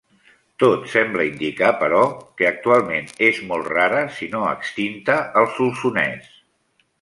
[0.61, 1.99] Tot sembla indicar, però,
[2.39, 6.35] que actualment és molt rara, si no extinta al Solsonès.